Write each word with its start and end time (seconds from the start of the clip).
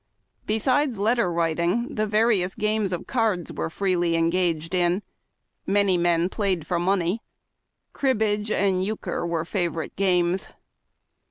Besides 0.47 0.97
letter 0.97 1.31
writing 1.31 1.93
the 1.93 2.07
various 2.07 2.55
games 2.55 2.91
of 2.91 3.05
cards 3.05 3.53
were 3.53 3.69
freely 3.69 4.15
engaged 4.15 4.73
in. 4.73 5.03
Many 5.67 5.95
men 5.95 6.27
pla3 6.27 6.53
ed 6.53 6.65
for 6.65 6.79
money. 6.79 7.21
Cribbage 7.93 8.49
and 8.49 8.83
euchre 8.83 9.27
were 9.27 9.45
favorite 9.45 9.95
games. 9.95 10.49